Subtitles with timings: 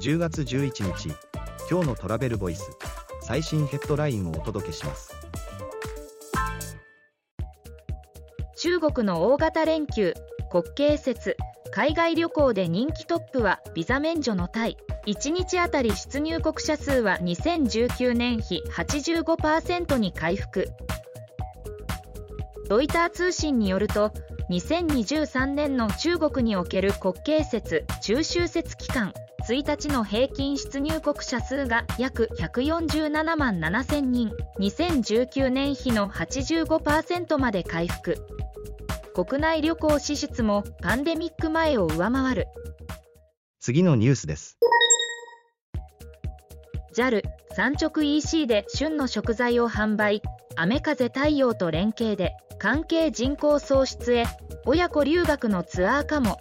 [0.00, 1.14] 10月11日
[1.70, 2.70] 今日のトラベルボイス
[3.22, 5.14] 最新ヘッドラインをお届けします。
[8.56, 10.14] 中国の大型連休
[10.50, 11.36] 国慶節
[11.70, 14.78] 海外旅行で人気トップはビザ免除のタイ。
[15.06, 20.68] 1日あたり出入国者数は2019年比85%に回復。
[22.70, 24.12] ロイター通信によると
[24.48, 29.12] 2023年の中国における国慶節中秋節期間。
[29.50, 34.30] 1日の平均出入国者数が約147万7000人。
[34.60, 38.24] 2019年比の85%まで回復。
[39.12, 42.46] 国内旅行支出もパンデミック前を上回る。
[43.58, 44.56] 次のニュースです。
[46.94, 47.22] JAL
[47.56, 50.22] 産直 EC で旬の食材を販売。
[50.54, 54.26] 雨風太陽と連携で関係人口創出へ。
[54.64, 56.38] 親子留学のツアーかも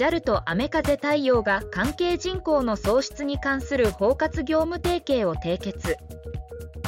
[0.00, 5.98] JAL と雨風太陽が関係人口の創出に関する包括業務提携を締結。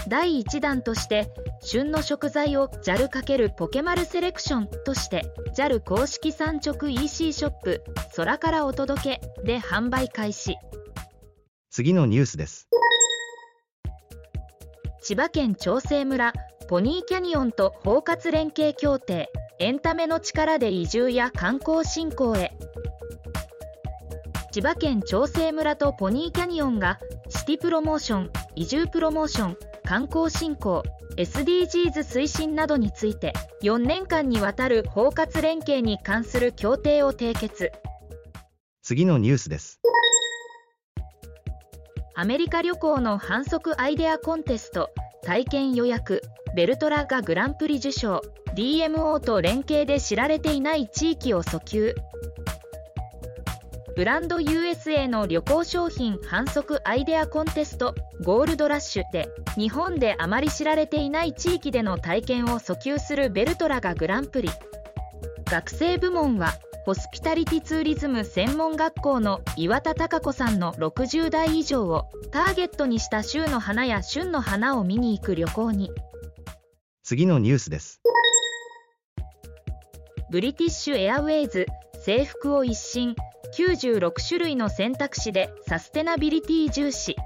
[0.08, 7.84] 第1弾として旬の食材を JAL× ポケマルセレクションとして JAL 公式産直 EC ショップ
[8.16, 10.56] 空からお届けで販売開始。
[11.68, 12.66] 次のニュースです。
[15.02, 16.32] 千葉県長生村
[16.66, 22.56] ポニーキャニオンと包括連携協定エンタメの力で移住や観光振興へ
[24.52, 26.98] 千葉県長生村とポニーキャニオンが
[27.30, 30.82] シティプロモーション移住プロモーション観光振興
[31.16, 37.72] SDGs 推進などについて4年間にわたる包括連携に関する協定を締結。
[38.82, 39.80] 次のニュースです。
[42.14, 44.90] アメリカ旅行の反則アイデアコンテスト
[45.22, 46.20] 体験予約
[46.54, 48.20] ベルトラがグランプリ受賞
[48.54, 51.94] DMO と連携で知られていない地域を訴求
[53.94, 64.48] ブランド USA の旅行商品反則アイデアコンテストゴールドラッシュで日本であまり知られていない地域での体験を訴求するベルトラがグランプリ。
[65.44, 66.54] 学生部門は
[66.86, 75.90] ホスピタリティツーリズム専門学校の岩田貴子さんの60代以上をターゲットにした週の花や旬の花を見に行く旅行に。
[77.02, 78.00] 次のニュースです。
[80.30, 81.66] ブリティッシュエアウェイズ
[82.04, 83.14] 制服を一新。
[83.56, 87.16] 96種類の選択肢でサステナビリティ重視。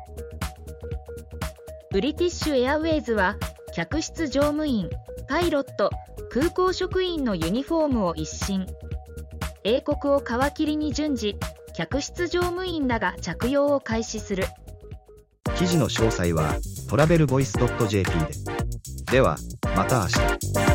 [1.90, 3.36] ブリティッシュエアウェイズは
[3.72, 4.90] 客室乗務員
[5.28, 5.90] パイロット
[6.30, 8.66] 空港職員のユニフォームを一新。
[9.64, 11.36] 英国を皮切りに順次
[11.74, 14.44] 客室乗務員らが着用を開始する。
[15.56, 16.56] 記事の詳細は
[16.90, 17.56] トラベルボイス
[17.88, 18.26] .jp で。
[19.12, 19.38] では
[19.76, 20.65] また明日。